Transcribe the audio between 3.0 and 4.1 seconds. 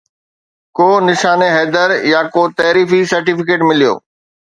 certificate مليو